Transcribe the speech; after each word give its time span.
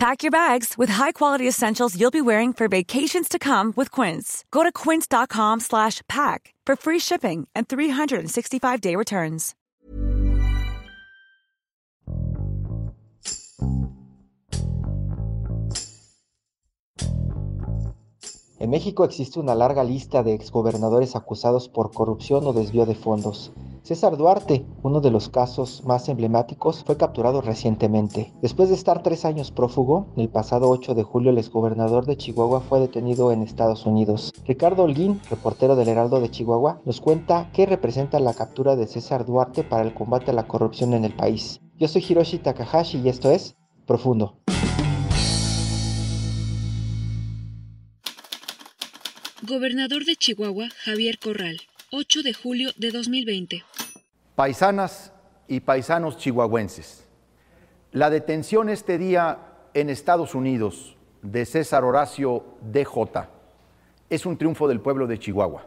Pack 0.00 0.22
your 0.22 0.30
bags 0.30 0.78
with 0.78 0.88
high-quality 0.88 1.46
essentials 1.46 1.94
you'll 1.94 2.10
be 2.10 2.22
wearing 2.22 2.54
for 2.54 2.68
vacations 2.68 3.28
to 3.28 3.38
come 3.38 3.74
with 3.76 3.90
Quince. 3.90 4.46
Go 4.50 4.62
to 4.62 4.72
quince.com 4.72 5.60
slash 5.60 6.00
pack 6.08 6.54
for 6.64 6.74
free 6.74 6.98
shipping 6.98 7.46
and 7.54 7.68
365-day 7.68 8.96
returns. 8.96 9.54
En 18.58 18.70
México 18.70 19.04
existe 19.04 19.38
una 19.38 19.54
larga 19.54 19.84
lista 19.84 20.22
de 20.22 20.32
exgobernadores 20.32 21.14
acusados 21.14 21.68
por 21.68 21.92
corrupción 21.92 22.46
o 22.46 22.54
desvío 22.54 22.86
de 22.86 22.94
fondos. 22.94 23.52
César 23.82 24.16
Duarte, 24.16 24.66
uno 24.82 25.00
de 25.00 25.10
los 25.10 25.28
casos 25.28 25.82
más 25.84 26.08
emblemáticos, 26.08 26.84
fue 26.84 26.96
capturado 26.96 27.40
recientemente. 27.40 28.32
Después 28.42 28.68
de 28.68 28.74
estar 28.74 29.02
tres 29.02 29.24
años 29.24 29.50
prófugo, 29.50 30.06
el 30.16 30.28
pasado 30.28 30.68
8 30.68 30.94
de 30.94 31.02
julio 31.02 31.30
el 31.30 31.38
exgobernador 31.38 32.06
de 32.06 32.16
Chihuahua 32.16 32.60
fue 32.60 32.80
detenido 32.80 33.32
en 33.32 33.42
Estados 33.42 33.86
Unidos. 33.86 34.32
Ricardo 34.46 34.84
Holguín, 34.84 35.20
reportero 35.30 35.76
del 35.76 35.88
Heraldo 35.88 36.20
de 36.20 36.30
Chihuahua, 36.30 36.80
nos 36.84 37.00
cuenta 37.00 37.50
qué 37.52 37.66
representa 37.66 38.20
la 38.20 38.34
captura 38.34 38.76
de 38.76 38.86
César 38.86 39.24
Duarte 39.24 39.64
para 39.64 39.82
el 39.82 39.94
combate 39.94 40.30
a 40.30 40.34
la 40.34 40.46
corrupción 40.46 40.92
en 40.94 41.04
el 41.04 41.14
país. 41.14 41.60
Yo 41.78 41.88
soy 41.88 42.04
Hiroshi 42.06 42.38
Takahashi 42.38 42.98
y 42.98 43.08
esto 43.08 43.30
es 43.30 43.56
Profundo. 43.86 44.38
Gobernador 49.42 50.04
de 50.04 50.14
Chihuahua, 50.16 50.68
Javier 50.84 51.18
Corral, 51.18 51.60
8 51.92 52.22
de 52.22 52.32
julio 52.32 52.70
de 52.76 52.92
2020. 52.92 53.64
Paisanas 54.36 55.12
y 55.48 55.58
paisanos 55.58 56.18
chihuahuenses, 56.18 57.04
la 57.90 58.10
detención 58.10 58.68
este 58.68 58.96
día 58.96 59.38
en 59.74 59.90
Estados 59.90 60.36
Unidos 60.36 60.96
de 61.22 61.44
César 61.44 61.82
Horacio 61.82 62.44
DJ 62.62 63.28
es 64.08 64.24
un 64.24 64.38
triunfo 64.38 64.68
del 64.68 64.80
pueblo 64.80 65.08
de 65.08 65.18
Chihuahua, 65.18 65.66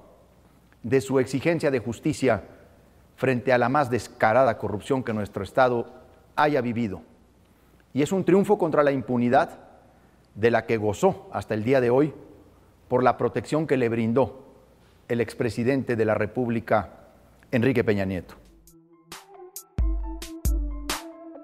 de 0.81 1.01
su 1.01 1.19
exigencia 1.19 1.69
de 1.71 1.79
justicia 1.79 2.45
frente 3.17 3.51
a 3.51 3.57
la 3.57 3.67
más 3.67 3.89
descarada 3.89 4.57
corrupción 4.57 5.03
que 5.03 5.11
nuestro 5.11 5.43
Estado 5.43 5.91
haya 6.37 6.61
vivido. 6.61 7.01
Y 7.93 8.01
es 8.01 8.13
un 8.13 8.23
triunfo 8.23 8.57
contra 8.57 8.83
la 8.83 8.93
impunidad 8.93 9.59
de 10.35 10.51
la 10.51 10.65
que 10.65 10.77
gozó 10.77 11.29
hasta 11.33 11.53
el 11.53 11.65
día 11.65 11.81
de 11.81 11.89
hoy 11.89 12.13
por 12.87 13.03
la 13.03 13.17
protección 13.17 13.67
que 13.67 13.75
le 13.75 13.89
brindó 13.89 14.42
el 15.07 15.21
expresidente 15.21 15.95
de 15.95 16.05
la 16.05 16.15
República, 16.15 16.89
Enrique 17.51 17.83
Peña 17.83 18.05
Nieto. 18.05 18.35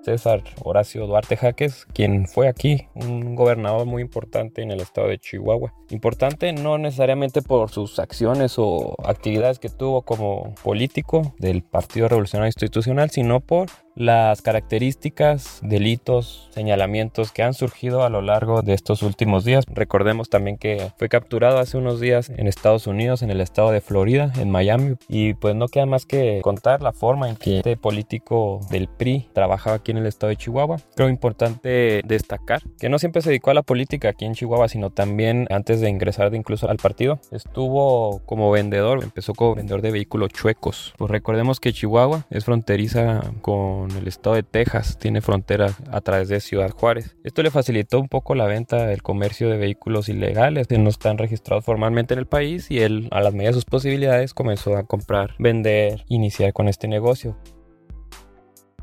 César 0.03 0.43
Horacio 0.63 1.05
Duarte 1.05 1.37
Jaques, 1.37 1.85
quien 1.93 2.27
fue 2.27 2.47
aquí 2.47 2.87
un 2.95 3.35
gobernador 3.35 3.85
muy 3.85 4.01
importante 4.01 4.61
en 4.61 4.71
el 4.71 4.79
estado 4.79 5.07
de 5.07 5.19
Chihuahua. 5.19 5.73
Importante 5.89 6.51
no 6.53 6.77
necesariamente 6.77 7.41
por 7.41 7.69
sus 7.69 7.99
acciones 7.99 8.55
o 8.57 8.95
actividades 9.05 9.59
que 9.59 9.69
tuvo 9.69 10.01
como 10.01 10.55
político 10.63 11.35
del 11.37 11.63
Partido 11.63 12.07
Revolucionario 12.07 12.47
Institucional, 12.47 13.11
sino 13.11 13.39
por 13.39 13.67
las 13.99 14.41
características, 14.41 15.59
delitos, 15.61 16.47
señalamientos 16.51 17.33
que 17.33 17.43
han 17.43 17.53
surgido 17.53 18.03
a 18.03 18.09
lo 18.09 18.21
largo 18.21 18.61
de 18.61 18.73
estos 18.73 19.03
últimos 19.03 19.43
días. 19.43 19.65
Recordemos 19.67 20.29
también 20.29 20.57
que 20.57 20.91
fue 20.97 21.09
capturado 21.09 21.59
hace 21.59 21.77
unos 21.77 21.99
días 21.99 22.29
en 22.29 22.47
Estados 22.47 22.87
Unidos, 22.87 23.23
en 23.23 23.29
el 23.29 23.41
estado 23.41 23.71
de 23.71 23.81
Florida, 23.81 24.31
en 24.39 24.49
Miami, 24.49 24.95
y 25.09 25.33
pues 25.33 25.53
no 25.53 25.67
queda 25.67 25.85
más 25.85 26.05
que 26.05 26.39
contar 26.41 26.81
la 26.81 26.93
forma 26.93 27.27
en 27.27 27.35
que 27.35 27.57
este 27.57 27.75
político 27.75 28.61
del 28.71 28.87
PRI 28.87 29.27
trabajaba 29.33 29.75
aquí 29.75 29.91
en 29.91 29.97
el 29.97 30.05
estado 30.05 30.29
de 30.29 30.37
Chihuahua. 30.37 30.77
Creo 30.95 31.09
importante 31.09 32.01
destacar 32.05 32.61
que 32.79 32.87
no 32.87 32.99
siempre 32.99 33.21
se 33.21 33.31
dedicó 33.31 33.51
a 33.51 33.55
la 33.55 33.63
política 33.63 34.09
aquí 34.09 34.23
en 34.23 34.33
Chihuahua, 34.33 34.69
sino 34.69 34.91
también 34.91 35.45
antes 35.49 35.81
de 35.81 35.89
ingresar 35.89 36.31
de 36.31 36.37
incluso 36.37 36.69
al 36.69 36.77
partido, 36.77 37.19
estuvo 37.31 38.21
como 38.25 38.49
vendedor, 38.49 39.03
empezó 39.03 39.33
como 39.33 39.55
vendedor 39.55 39.81
de 39.81 39.91
vehículos 39.91 40.29
chuecos. 40.29 40.93
Pues 40.97 41.11
recordemos 41.11 41.59
que 41.59 41.73
Chihuahua 41.73 42.25
es 42.29 42.45
fronteriza 42.45 43.21
con 43.41 43.88
el 43.97 44.07
estado 44.07 44.35
de 44.35 44.43
Texas, 44.43 44.97
tiene 44.97 45.21
frontera 45.21 45.73
a 45.91 46.01
través 46.01 46.29
de 46.29 46.39
Ciudad 46.39 46.71
Juárez. 46.71 47.15
Esto 47.23 47.43
le 47.43 47.51
facilitó 47.51 47.99
un 47.99 48.07
poco 48.07 48.35
la 48.35 48.45
venta 48.45 48.85
del 48.85 49.01
comercio 49.01 49.49
de 49.49 49.57
vehículos 49.57 50.09
ilegales 50.09 50.67
que 50.67 50.77
no 50.77 50.89
están 50.89 51.17
registrados 51.17 51.65
formalmente 51.65 52.13
en 52.13 52.19
el 52.19 52.27
país 52.27 52.69
y 52.71 52.79
él, 52.79 53.07
a 53.11 53.21
las 53.21 53.33
medidas 53.33 53.55
de 53.55 53.61
sus 53.61 53.65
posibilidades, 53.65 54.33
comenzó 54.33 54.77
a 54.77 54.83
comprar, 54.83 55.35
vender, 55.39 56.05
iniciar 56.07 56.53
con 56.53 56.67
este 56.67 56.87
negocio. 56.87 57.37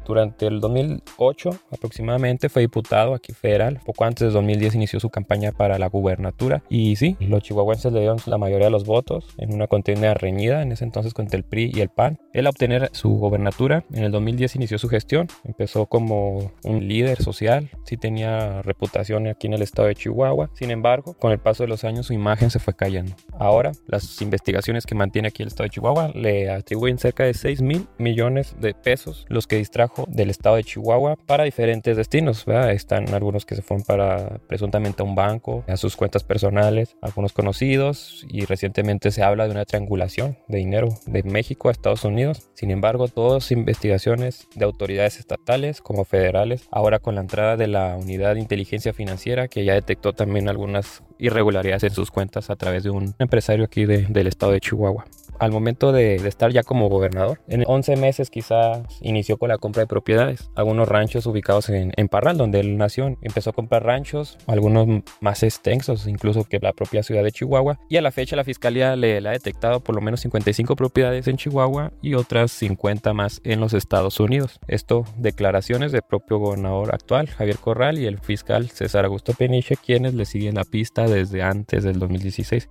Durante 0.06 0.46
el 0.46 0.60
2008 0.60 1.50
aproximadamente 1.72 2.48
fue 2.48 2.62
diputado 2.62 3.14
aquí 3.14 3.32
federal. 3.32 3.80
Poco 3.84 4.04
antes 4.04 4.28
de 4.28 4.32
2010 4.32 4.76
inició 4.76 5.00
su 5.00 5.10
campaña 5.10 5.50
para 5.52 5.78
la 5.78 5.88
gubernatura. 5.88 6.62
Y 6.68 6.96
sí, 6.96 7.16
los 7.20 7.42
chihuahuenses 7.42 7.92
le 7.92 8.00
dieron 8.00 8.18
la 8.26 8.38
mayoría 8.38 8.66
de 8.66 8.70
los 8.70 8.84
votos 8.84 9.34
en 9.38 9.52
una 9.52 9.66
contienda 9.66 10.14
reñida 10.14 10.62
en 10.62 10.72
ese 10.72 10.84
entonces 10.84 11.12
contra 11.12 11.36
el 11.36 11.44
PRI 11.44 11.72
y 11.74 11.80
el 11.80 11.88
PAN. 11.88 12.18
Él 12.32 12.46
a 12.46 12.50
obtener 12.50 12.88
su 12.92 13.10
gubernatura 13.10 13.84
en 13.92 14.04
el 14.04 14.12
2010 14.12 14.56
inició 14.56 14.78
su 14.78 14.88
gestión. 14.88 15.26
Empezó 15.44 15.86
como 15.86 16.52
un 16.62 16.86
líder 16.86 17.20
social. 17.22 17.70
Sí 17.84 17.96
tenía 17.96 18.62
reputación 18.62 19.26
aquí 19.26 19.48
en 19.48 19.54
el 19.54 19.62
estado 19.62 19.88
de 19.88 19.96
Chihuahua. 19.96 20.50
Sin 20.54 20.70
embargo, 20.70 21.14
con 21.14 21.32
el 21.32 21.38
paso 21.38 21.64
de 21.64 21.68
los 21.68 21.82
años 21.84 22.06
su 22.06 22.12
imagen 22.12 22.50
se 22.50 22.60
fue 22.60 22.74
cayendo. 22.74 23.14
Ahora, 23.38 23.72
las 23.86 24.22
investigaciones 24.22 24.86
que 24.86 24.94
mantiene 24.94 25.28
aquí 25.28 25.42
el 25.42 25.48
estado 25.48 25.64
de 25.64 25.70
Chihuahua 25.70 26.12
le 26.14 26.50
atribuyen 26.50 26.98
cerca 26.98 27.24
de 27.24 27.34
6 27.34 27.62
mil 27.62 27.86
millones 27.98 28.54
de 28.60 28.74
pesos, 28.74 29.26
los 29.28 29.46
que 29.46 29.56
distrajo 29.56 29.95
del 30.08 30.30
estado 30.30 30.56
de 30.56 30.64
Chihuahua 30.64 31.16
para 31.26 31.44
diferentes 31.44 31.96
destinos. 31.96 32.44
Están 32.46 33.14
algunos 33.14 33.46
que 33.46 33.54
se 33.54 33.62
fueron 33.62 33.84
para 33.84 34.38
presuntamente 34.46 35.02
a 35.02 35.06
un 35.06 35.14
banco, 35.14 35.64
a 35.66 35.76
sus 35.76 35.96
cuentas 35.96 36.24
personales, 36.24 36.96
algunos 37.00 37.32
conocidos 37.32 38.26
y 38.28 38.44
recientemente 38.44 39.10
se 39.10 39.22
habla 39.22 39.46
de 39.46 39.52
una 39.52 39.64
triangulación 39.64 40.36
de 40.48 40.58
dinero 40.58 40.88
de 41.06 41.22
México 41.22 41.68
a 41.68 41.72
Estados 41.72 42.04
Unidos. 42.04 42.48
Sin 42.54 42.70
embargo, 42.70 43.08
todas 43.08 43.50
investigaciones 43.52 44.48
de 44.54 44.64
autoridades 44.64 45.18
estatales 45.18 45.80
como 45.80 46.04
federales, 46.04 46.68
ahora 46.70 46.98
con 46.98 47.14
la 47.14 47.20
entrada 47.22 47.56
de 47.56 47.66
la 47.66 47.96
unidad 47.96 48.34
de 48.34 48.40
inteligencia 48.40 48.92
financiera 48.92 49.48
que 49.48 49.64
ya 49.64 49.74
detectó 49.74 50.12
también 50.12 50.48
algunas 50.48 51.02
irregularidades 51.18 51.84
en 51.84 51.90
sus 51.90 52.10
cuentas 52.10 52.50
a 52.50 52.56
través 52.56 52.84
de 52.84 52.90
un 52.90 53.14
empresario 53.18 53.64
aquí 53.64 53.86
del 53.86 54.26
estado 54.26 54.52
de 54.52 54.60
Chihuahua 54.60 55.06
al 55.38 55.52
momento 55.52 55.92
de, 55.92 56.16
estar 56.16 56.52
ya 56.52 56.62
como 56.62 56.88
gobernador. 56.88 57.40
En 57.48 57.64
11 57.66 57.96
meses 57.96 58.30
quizás 58.30 58.82
inició 59.00 59.38
con 59.38 59.48
la 59.48 59.58
compra 59.58 59.82
de 59.82 59.86
propiedades, 59.86 60.50
algunos 60.54 60.88
ranchos 60.88 61.26
ubicados 61.26 61.68
en, 61.68 61.92
en, 61.96 62.08
Parral, 62.08 62.36
donde 62.36 62.60
él 62.60 62.76
nació. 62.76 63.06
Empezó 63.22 63.50
a 63.50 63.52
comprar 63.52 63.84
ranchos, 63.84 64.38
algunos 64.46 64.86
más 65.20 65.42
extensos 65.42 66.06
incluso 66.06 66.44
que 66.44 66.58
la 66.60 66.72
propia 66.72 67.02
ciudad 67.02 67.22
de 67.22 67.32
Chihuahua. 67.32 67.78
Y 67.88 67.96
a 67.96 68.02
la 68.02 68.12
fecha 68.12 68.36
la 68.36 68.44
fiscalía 68.44 68.96
le, 68.96 69.20
le 69.20 69.28
ha 69.28 69.32
detectado 69.32 69.80
por 69.80 69.94
lo 69.94 70.00
menos 70.00 70.20
55 70.20 70.76
propiedades 70.76 71.28
en 71.28 71.36
Chihuahua 71.36 71.92
y 72.02 72.14
otras 72.14 72.52
50 72.52 73.12
más 73.12 73.40
en 73.44 73.60
los 73.60 73.74
Estados 73.74 74.20
Unidos. 74.20 74.60
Esto 74.68 75.04
declaraciones 75.16 75.92
del 75.92 76.02
propio 76.02 76.38
gobernador 76.38 76.94
actual, 76.94 77.28
Javier 77.28 77.58
Corral, 77.58 77.98
y 77.98 78.06
el 78.06 78.18
fiscal 78.18 78.68
César 78.70 79.04
Augusto 79.04 79.32
Peniche, 79.32 79.76
quienes 79.76 80.14
le 80.14 80.24
siguen 80.24 80.56
la 80.56 80.64
pista 80.64 81.06
desde 81.06 81.42
antes 81.42 81.84
del 81.84 81.98
2016. 81.98 82.68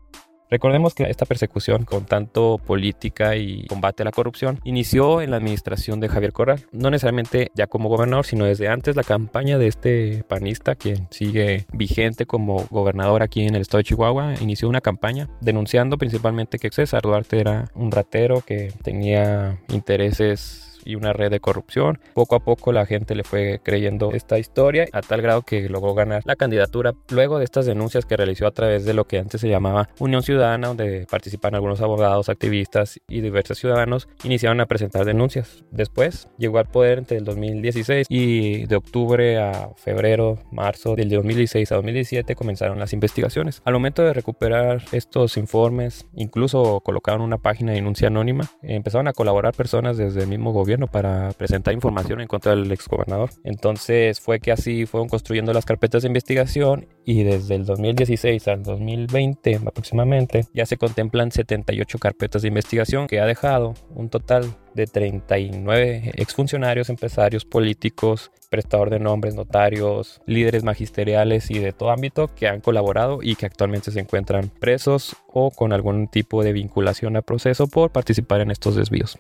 Recordemos 0.50 0.94
que 0.94 1.04
esta 1.04 1.26
persecución 1.26 1.86
con 1.86 2.06
tanto 2.06 2.60
política 2.60 3.36
y 3.36 3.66
combate 3.68 4.04
a 4.04 4.06
la 4.06 4.12
corrupción 4.12 4.60
inició 4.64 5.22
en 5.22 5.32
la 5.32 5.38
administración 5.38 6.00
de 6.00 6.10
Javier 6.10 6.34
Corral, 6.34 6.66
no 6.72 6.90
necesariamente 6.90 7.52
ya 7.56 7.68
como 7.68 7.90
gobernador, 7.90 8.26
sino 8.26 8.46
desde 8.46 8.68
antes 8.68 8.96
la 8.96 9.04
campaña 9.04 9.58
de 9.58 9.68
este 9.68 10.24
panista, 10.28 10.76
quien 10.76 11.08
sigue 11.12 11.66
vigente 11.74 12.26
como 12.26 12.66
gobernador 12.70 13.24
aquí 13.24 13.46
en 13.46 13.56
el 13.56 13.62
estado 13.62 13.80
de 13.80 13.86
Chihuahua, 13.86 14.36
inició 14.40 14.70
una 14.70 14.82
campaña 14.82 15.30
denunciando 15.42 15.98
principalmente 15.98 16.60
que 16.60 16.72
César 16.72 17.02
Duarte 17.02 17.40
era 17.40 17.66
un 17.74 17.92
ratero 17.92 18.42
que 18.42 18.72
tenía 18.84 19.60
intereses 19.70 20.75
y 20.86 20.96
una 20.96 21.14
red 21.14 21.32
de 21.32 21.40
corrupción. 21.40 22.00
Poco 22.14 22.36
a 22.36 22.40
poco 22.40 22.72
la 22.72 22.86
gente 22.86 23.16
le 23.16 23.24
fue 23.24 23.60
creyendo 23.64 24.12
esta 24.14 24.40
historia 24.40 24.88
a 24.94 25.02
tal 25.02 25.22
grado 25.22 25.42
que 25.42 25.68
logró 25.70 25.94
ganar 25.94 26.22
la 26.26 26.36
candidatura 26.36 26.94
luego 27.10 27.40
de 27.40 27.46
estas 27.46 27.66
denuncias 27.66 28.06
que 28.06 28.18
realizó 28.18 28.48
a 28.48 28.52
través 28.52 28.86
de 28.86 28.94
lo 28.94 29.06
que 29.06 29.20
antes 29.20 29.42
se 29.42 29.50
llamaba 29.50 29.90
Unión 30.00 30.24
Ciudadana, 30.24 30.68
donde 30.70 31.08
participan 31.10 31.56
algunos 31.56 31.82
abogados, 31.82 32.30
activistas 32.30 33.00
y 33.08 33.22
diversos 33.22 33.58
ciudadanos, 33.58 34.08
iniciaron 34.24 34.62
a 34.62 34.66
presentar 34.66 35.06
denuncias. 35.06 35.64
Después 35.72 36.28
llegó 36.38 36.60
al 36.60 36.68
poder 36.68 37.00
entre 37.00 37.18
el 37.18 37.26
2016 37.26 38.08
y 38.10 38.66
de 38.66 38.76
octubre 38.76 39.38
a 39.40 39.70
febrero, 39.76 40.40
marzo 40.52 40.96
del 40.96 41.10
2016 41.10 41.72
a 41.72 41.76
2017 41.76 42.36
comenzaron 42.36 42.80
las 42.80 42.94
investigaciones. 42.94 43.62
Al 43.66 43.74
momento 43.74 44.04
de 44.04 44.14
recuperar 44.14 44.84
estos 44.92 45.38
informes, 45.38 46.06
incluso 46.14 46.82
colocaron 46.82 47.22
una 47.22 47.38
página 47.38 47.72
de 47.72 47.78
denuncia 47.78 48.08
anónima, 48.08 48.50
empezaron 48.62 49.08
a 49.08 49.14
colaborar 49.14 49.54
personas 49.54 49.98
desde 49.98 50.22
el 50.22 50.28
mismo 50.28 50.52
gobierno 50.52 50.75
para 50.88 51.32
presentar 51.32 51.74
información 51.74 52.22
en 52.22 52.28
contra 52.28 52.56
del 52.56 52.72
exgobernador. 52.72 53.30
Entonces 53.44 54.20
fue 54.20 54.40
que 54.40 54.52
así 54.52 54.86
fueron 54.86 55.10
construyendo 55.10 55.54
las 55.54 55.66
carpetas 55.66 56.04
de 56.04 56.08
investigación 56.08 56.88
y 57.06 57.24
desde 57.24 57.56
el 57.56 57.66
2016 57.66 58.48
al 58.48 58.64
2020 58.64 59.62
aproximadamente 59.66 60.46
ya 60.54 60.66
se 60.66 60.78
contemplan 60.78 61.32
78 61.32 61.98
carpetas 62.00 62.42
de 62.42 62.50
investigación 62.50 63.08
que 63.08 63.20
ha 63.20 63.26
dejado 63.26 63.74
un 63.90 64.10
total 64.10 64.56
de 64.74 64.88
39 64.88 66.12
exfuncionarios, 66.16 66.90
empresarios, 66.90 67.46
políticos, 67.46 68.32
prestador 68.50 68.90
de 68.90 69.00
nombres, 69.00 69.36
notarios, 69.36 70.22
líderes 70.26 70.64
magisteriales 70.64 71.50
y 71.50 71.60
de 71.60 71.72
todo 71.72 71.92
ámbito 71.92 72.30
que 72.36 72.48
han 72.48 72.62
colaborado 72.62 73.20
y 73.22 73.36
que 73.36 73.46
actualmente 73.46 73.92
se 73.92 74.00
encuentran 74.00 74.50
presos 74.60 75.16
o 75.28 75.52
con 75.52 75.74
algún 75.74 76.08
tipo 76.08 76.44
de 76.44 76.54
vinculación 76.54 77.16
al 77.16 77.24
proceso 77.24 77.68
por 77.68 77.92
participar 77.92 78.42
en 78.42 78.52
estos 78.52 78.76
desvíos. 78.76 79.18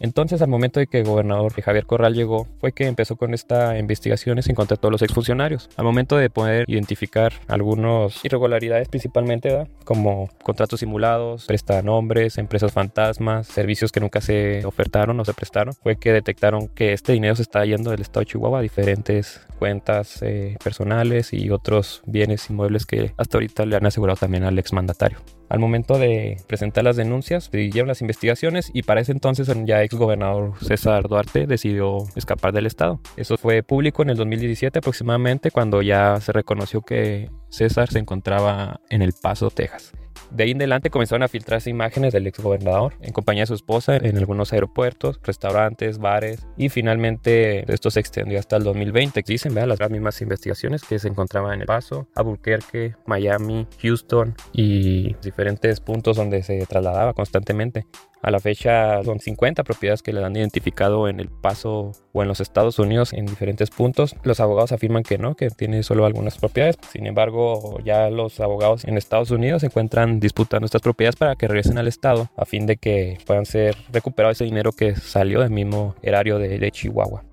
Entonces, 0.00 0.40
al 0.40 0.48
momento 0.48 0.80
de 0.80 0.86
que 0.86 0.98
el 0.98 1.04
gobernador 1.04 1.52
Javier 1.52 1.86
Corral 1.86 2.14
llegó, 2.14 2.48
fue 2.58 2.72
que 2.72 2.86
empezó 2.86 3.16
con 3.16 3.34
esta 3.34 3.78
investigación 3.78 4.38
en 4.38 4.54
contra 4.54 4.76
de 4.76 4.80
todos 4.80 4.92
los 4.92 5.02
exfuncionarios. 5.02 5.68
Al 5.76 5.84
momento 5.84 6.16
de 6.16 6.30
poder 6.30 6.64
identificar 6.68 7.34
algunas 7.48 8.24
irregularidades, 8.24 8.88
principalmente, 8.88 9.66
como 9.84 10.30
contratos 10.42 10.80
simulados, 10.80 11.44
prestanombres, 11.44 12.38
empresas 12.38 12.72
fantasmas, 12.72 13.46
servicios 13.46 13.92
que 13.92 14.00
nunca 14.00 14.20
se 14.20 14.64
ofertaron 14.64 15.20
o 15.20 15.24
se 15.24 15.34
prestaron, 15.34 15.74
fue 15.74 15.96
que 15.96 16.12
detectaron 16.12 16.68
que 16.68 16.94
este 16.94 17.12
dinero 17.12 17.36
se 17.36 17.42
está 17.42 17.64
yendo 17.64 17.90
del 17.90 18.00
estado 18.00 18.20
de 18.20 18.26
Chihuahua 18.26 18.60
a 18.60 18.62
diferentes 18.62 19.46
cuentas 19.58 20.22
eh, 20.22 20.56
personales 20.64 21.34
y 21.34 21.50
otros 21.50 22.02
bienes 22.06 22.48
inmuebles 22.48 22.86
que 22.86 23.12
hasta 23.18 23.36
ahorita 23.36 23.66
le 23.66 23.76
han 23.76 23.86
asegurado 23.86 24.16
también 24.16 24.44
al 24.44 24.58
exmandatario. 24.58 25.18
Al 25.50 25.58
momento 25.58 25.98
de 25.98 26.36
presentar 26.46 26.84
las 26.84 26.94
denuncias, 26.94 27.50
se 27.50 27.58
dieron 27.58 27.88
las 27.88 28.00
investigaciones 28.02 28.70
y 28.72 28.84
para 28.84 29.00
ese 29.00 29.10
entonces 29.10 29.52
ya 29.66 29.82
ex 29.82 29.96
gobernador 29.96 30.52
César 30.62 31.08
Duarte 31.08 31.48
decidió 31.48 31.98
escapar 32.14 32.52
del 32.52 32.66
estado. 32.66 33.00
Eso 33.16 33.36
fue 33.36 33.64
público 33.64 34.02
en 34.02 34.10
el 34.10 34.16
2017 34.16 34.78
aproximadamente 34.78 35.50
cuando 35.50 35.82
ya 35.82 36.20
se 36.20 36.30
reconoció 36.30 36.82
que 36.82 37.30
César 37.48 37.90
se 37.90 37.98
encontraba 37.98 38.80
en 38.90 39.02
El 39.02 39.12
Paso, 39.12 39.50
Texas. 39.50 39.92
De 40.30 40.44
ahí 40.44 40.50
en 40.52 40.58
adelante 40.58 40.90
comenzaron 40.90 41.22
a 41.22 41.28
filtrarse 41.28 41.70
imágenes 41.70 42.12
del 42.12 42.26
exgobernador 42.26 42.94
en 43.00 43.12
compañía 43.12 43.42
de 43.42 43.48
su 43.48 43.54
esposa 43.54 43.96
en 43.96 44.16
algunos 44.16 44.52
aeropuertos, 44.52 45.20
restaurantes, 45.22 45.98
bares 45.98 46.46
y 46.56 46.68
finalmente 46.68 47.70
esto 47.72 47.90
se 47.90 48.00
extendió 48.00 48.38
hasta 48.38 48.56
el 48.56 48.64
2020. 48.64 49.22
Dicen, 49.26 49.54
vean 49.54 49.68
las 49.68 49.78
mismas 49.90 50.20
investigaciones 50.20 50.82
que 50.82 50.98
se 50.98 51.08
encontraban 51.08 51.54
en 51.54 51.60
El 51.62 51.66
Paso, 51.66 52.08
Albuquerque, 52.14 52.94
Miami, 53.06 53.66
Houston 53.80 54.34
y 54.52 55.14
diferentes 55.22 55.80
puntos 55.80 56.16
donde 56.16 56.42
se 56.42 56.64
trasladaba 56.66 57.14
constantemente. 57.14 57.86
A 58.22 58.30
la 58.30 58.38
fecha 58.38 59.02
son 59.02 59.18
50 59.18 59.64
propiedades 59.64 60.02
que 60.02 60.12
le 60.12 60.22
han 60.22 60.36
identificado 60.36 61.08
en 61.08 61.20
el 61.20 61.28
paso 61.28 61.92
o 62.12 62.22
en 62.22 62.28
los 62.28 62.40
Estados 62.40 62.78
Unidos 62.78 63.14
en 63.14 63.24
diferentes 63.24 63.70
puntos. 63.70 64.14
Los 64.24 64.40
abogados 64.40 64.72
afirman 64.72 65.04
que 65.04 65.16
no, 65.16 65.34
que 65.36 65.48
tiene 65.48 65.82
solo 65.82 66.04
algunas 66.04 66.36
propiedades. 66.36 66.76
Sin 66.92 67.06
embargo, 67.06 67.80
ya 67.82 68.10
los 68.10 68.38
abogados 68.40 68.84
en 68.84 68.98
Estados 68.98 69.30
Unidos 69.30 69.60
se 69.60 69.66
encuentran 69.66 70.20
disputando 70.20 70.66
estas 70.66 70.82
propiedades 70.82 71.16
para 71.16 71.34
que 71.34 71.48
regresen 71.48 71.78
al 71.78 71.88
Estado 71.88 72.30
a 72.36 72.44
fin 72.44 72.66
de 72.66 72.76
que 72.76 73.16
puedan 73.24 73.46
ser 73.46 73.74
recuperados 73.90 74.36
ese 74.36 74.44
dinero 74.44 74.72
que 74.72 74.96
salió 74.96 75.40
del 75.40 75.50
mismo 75.50 75.94
erario 76.02 76.38
de, 76.38 76.58
de 76.58 76.70
Chihuahua. 76.70 77.24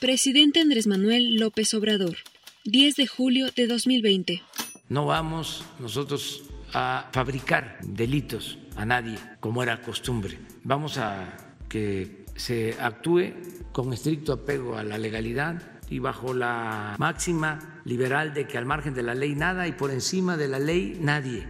Presidente 0.00 0.60
Andrés 0.60 0.88
Manuel 0.88 1.36
López 1.36 1.72
Obrador, 1.74 2.16
10 2.64 2.96
de 2.96 3.06
julio 3.06 3.46
de 3.54 3.68
2020. 3.68 4.42
No 4.88 5.06
vamos 5.06 5.64
nosotros 5.78 6.42
a 6.72 7.08
fabricar 7.12 7.78
delitos 7.82 8.58
a 8.76 8.84
nadie, 8.84 9.18
como 9.40 9.62
era 9.62 9.80
costumbre. 9.82 10.38
Vamos 10.62 10.98
a 10.98 11.36
que 11.68 12.24
se 12.36 12.76
actúe 12.80 13.32
con 13.72 13.92
estricto 13.92 14.32
apego 14.32 14.76
a 14.76 14.84
la 14.84 14.98
legalidad 14.98 15.62
y 15.88 15.98
bajo 15.98 16.34
la 16.34 16.96
máxima 16.98 17.80
liberal 17.84 18.34
de 18.34 18.46
que 18.46 18.58
al 18.58 18.66
margen 18.66 18.94
de 18.94 19.02
la 19.02 19.14
ley 19.14 19.34
nada 19.34 19.68
y 19.68 19.72
por 19.72 19.90
encima 19.90 20.36
de 20.36 20.48
la 20.48 20.58
ley 20.58 20.98
nadie. 21.00 21.46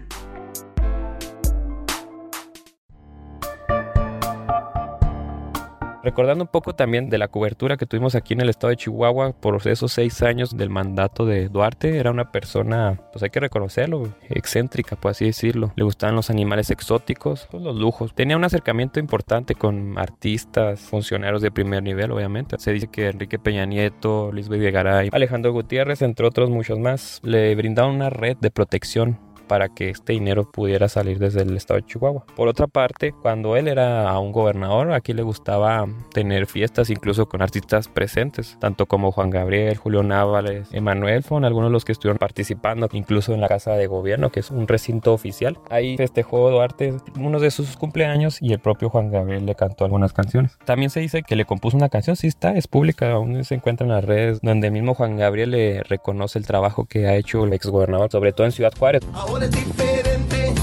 Recordando 6.04 6.44
un 6.44 6.48
poco 6.48 6.74
también 6.74 7.08
de 7.08 7.16
la 7.16 7.28
cobertura 7.28 7.78
que 7.78 7.86
tuvimos 7.86 8.14
aquí 8.14 8.34
en 8.34 8.42
el 8.42 8.50
estado 8.50 8.68
de 8.68 8.76
Chihuahua 8.76 9.32
por 9.32 9.66
esos 9.66 9.90
seis 9.90 10.20
años 10.22 10.54
del 10.54 10.68
mandato 10.68 11.24
de 11.24 11.48
Duarte, 11.48 11.96
era 11.96 12.10
una 12.10 12.30
persona, 12.30 13.00
pues 13.10 13.22
hay 13.22 13.30
que 13.30 13.40
reconocerlo, 13.40 14.14
excéntrica, 14.28 14.96
por 14.96 15.12
así 15.12 15.24
decirlo. 15.24 15.72
Le 15.76 15.84
gustaban 15.84 16.14
los 16.14 16.28
animales 16.28 16.70
exóticos, 16.70 17.48
pues, 17.50 17.62
los 17.62 17.74
lujos. 17.76 18.14
Tenía 18.14 18.36
un 18.36 18.44
acercamiento 18.44 19.00
importante 19.00 19.54
con 19.54 19.98
artistas, 19.98 20.80
funcionarios 20.80 21.40
de 21.40 21.50
primer 21.50 21.82
nivel, 21.82 22.12
obviamente. 22.12 22.56
Se 22.58 22.74
dice 22.74 22.88
que 22.88 23.08
Enrique 23.08 23.38
Peña 23.38 23.64
Nieto, 23.64 24.30
Luis 24.30 24.50
Videgaray, 24.50 25.08
Alejandro 25.10 25.54
Gutiérrez, 25.54 26.02
entre 26.02 26.26
otros 26.26 26.50
muchos 26.50 26.78
más, 26.78 27.22
le 27.24 27.54
brindaban 27.54 27.94
una 27.94 28.10
red 28.10 28.36
de 28.36 28.50
protección 28.50 29.18
para 29.46 29.68
que 29.68 29.90
este 29.90 30.14
dinero 30.14 30.50
pudiera 30.50 30.88
salir 30.88 31.18
desde 31.18 31.42
el 31.42 31.56
estado 31.56 31.80
de 31.80 31.86
Chihuahua. 31.86 32.24
Por 32.36 32.48
otra 32.48 32.66
parte, 32.66 33.12
cuando 33.12 33.56
él 33.56 33.68
era 33.68 34.18
un 34.18 34.32
gobernador, 34.32 34.92
aquí 34.92 35.12
le 35.12 35.22
gustaba 35.22 35.86
tener 36.12 36.46
fiestas 36.46 36.90
incluso 36.90 37.26
con 37.26 37.42
artistas 37.42 37.88
presentes, 37.88 38.56
tanto 38.60 38.86
como 38.86 39.12
Juan 39.12 39.30
Gabriel, 39.30 39.76
Julio 39.76 40.02
Návales, 40.02 40.68
Emanuel, 40.72 41.22
fueron 41.22 41.44
algunos 41.44 41.70
de 41.70 41.72
los 41.72 41.84
que 41.84 41.92
estuvieron 41.92 42.18
participando 42.18 42.88
incluso 42.92 43.32
en 43.34 43.40
la 43.40 43.48
Casa 43.48 43.72
de 43.72 43.86
Gobierno, 43.86 44.30
que 44.30 44.40
es 44.40 44.50
un 44.50 44.68
recinto 44.68 45.12
oficial. 45.12 45.58
Ahí 45.70 45.96
festejó 45.96 46.50
Duarte 46.50 46.94
uno 47.18 47.40
de 47.40 47.50
sus 47.50 47.76
cumpleaños 47.76 48.40
y 48.40 48.52
el 48.52 48.58
propio 48.58 48.90
Juan 48.90 49.10
Gabriel 49.10 49.46
le 49.46 49.54
cantó 49.54 49.84
algunas 49.84 50.12
canciones. 50.12 50.56
También 50.64 50.90
se 50.90 51.00
dice 51.00 51.22
que 51.22 51.36
le 51.36 51.44
compuso 51.44 51.76
una 51.76 51.88
canción, 51.88 52.16
sí 52.16 52.26
está, 52.26 52.56
es 52.56 52.68
pública, 52.68 53.12
aún 53.12 53.44
se 53.44 53.54
encuentra 53.54 53.86
en 53.86 53.92
las 53.92 54.04
redes, 54.04 54.40
donde 54.42 54.70
mismo 54.70 54.94
Juan 54.94 55.16
Gabriel 55.16 55.50
le 55.50 55.82
reconoce 55.82 56.38
el 56.38 56.46
trabajo 56.46 56.84
que 56.86 57.06
ha 57.06 57.16
hecho 57.16 57.44
el 57.44 57.52
exgobernador, 57.52 58.10
sobre 58.10 58.32
todo 58.32 58.46
en 58.46 58.52
Ciudad 58.52 58.72
Juárez 58.78 59.04
es 59.42 59.50
diferente, 59.50 60.54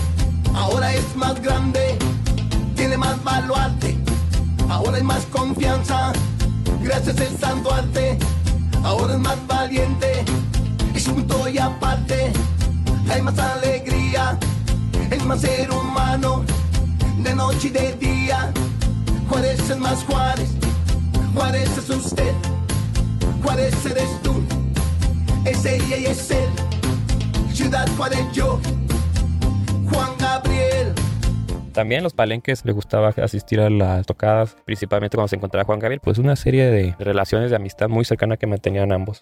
ahora 0.56 0.94
es 0.94 1.16
más 1.16 1.42
grande, 1.42 1.98
tiene 2.76 2.96
más 2.98 3.22
baluarte, 3.24 3.98
ahora 4.70 4.98
hay 4.98 5.04
más 5.04 5.26
confianza, 5.26 6.14
gracias 6.82 7.20
al 7.20 7.38
santo 7.38 7.74
arte, 7.74 8.18
ahora 8.84 9.14
es 9.14 9.20
más 9.20 9.38
valiente, 9.46 10.24
es 10.96 11.04
punto 11.04 11.50
y 11.50 11.58
aparte, 11.58 12.32
hay 13.10 13.22
más 13.22 13.38
alegría, 13.38 14.40
es 15.10 15.26
más 15.26 15.42
ser 15.42 15.70
humano, 15.70 16.44
de 17.18 17.36
noche 17.36 17.68
y 17.68 17.72
de 17.72 17.94
día, 17.98 18.54
Juárez 19.30 19.70
es 19.70 19.78
más 19.78 20.04
Juárez, 20.06 20.50
Juárez 21.36 21.78
es 21.78 21.90
usted, 21.90 22.34
Juárez 23.44 23.76
eres 23.86 24.22
tú, 24.24 24.42
es 25.44 25.66
ella 25.66 25.98
y 25.98 26.06
es 26.06 26.32
él. 26.32 26.61
Ciudad 27.54 27.88
Juárez 27.98 28.26
yo, 28.34 28.60
Juan 29.92 30.18
Gabriel. 30.18 30.94
También 31.74 32.04
los 32.04 32.14
palenques 32.14 32.64
le 32.66 32.72
gustaba 32.72 33.10
asistir 33.10 33.60
a 33.60 33.70
las 33.70 34.06
tocadas, 34.06 34.56
principalmente 34.66 35.18
cuando 35.18 35.28
se 35.28 35.36
encontraba 35.36 35.66
Juan 35.66 35.80
Gabriel, 35.80 36.00
pues 36.04 36.18
una 36.18 36.36
serie 36.36 36.66
de 36.66 36.96
relaciones 37.00 37.50
de 37.50 37.58
amistad 37.58 37.90
muy 37.90 38.06
cercana 38.06 38.38
que 38.38 38.48
mantenían 38.48 38.92
ambos. 38.92 39.22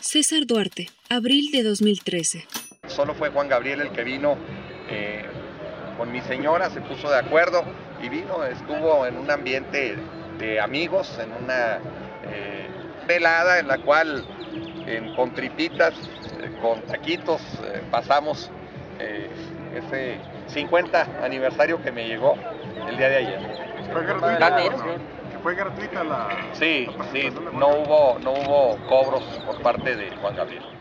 César 0.00 0.46
Duarte, 0.46 0.90
abril 1.08 1.50
de 1.50 1.62
2013. 1.62 2.44
Solo 2.88 3.14
fue 3.14 3.30
Juan 3.30 3.48
Gabriel 3.48 3.80
el 3.80 3.92
que 3.92 4.04
vino 4.04 4.36
eh, 4.90 5.24
con 5.96 6.12
mi 6.12 6.20
señora, 6.20 6.68
se 6.70 6.80
puso 6.82 7.08
de 7.08 7.18
acuerdo 7.18 7.64
y 8.02 8.08
vino, 8.08 8.44
estuvo 8.44 9.06
en 9.06 9.16
un 9.16 9.30
ambiente 9.30 9.96
de 10.38 10.60
amigos, 10.60 11.18
en 11.18 11.32
una 11.44 11.78
eh, 12.24 12.68
velada 13.06 13.58
en 13.58 13.68
la 13.68 13.78
cual 13.78 14.24
en, 14.86 15.14
con 15.14 15.32
tripitas, 15.32 15.94
con 16.50 16.80
taquitos, 16.82 17.40
eh, 17.64 17.82
pasamos 17.90 18.50
eh, 18.98 19.28
ese 19.74 20.18
50 20.48 21.06
aniversario 21.22 21.82
que 21.82 21.92
me 21.92 22.06
llegó 22.06 22.36
el 22.88 22.96
día 22.96 23.08
de 23.08 23.16
ayer. 23.16 23.40
¿Fue 23.92 24.04
gratuita, 24.04 24.56
¿Que 24.56 25.38
fue 25.42 25.54
gratuita 25.54 26.04
la.? 26.04 26.28
Sí, 26.52 26.88
sí, 27.12 27.30
no 27.52 27.68
hubo, 27.68 28.18
no 28.20 28.32
hubo 28.32 28.76
cobros 28.88 29.22
por 29.46 29.60
parte 29.62 29.96
de 29.96 30.10
Juan 30.16 30.36
Gabriel. 30.36 30.71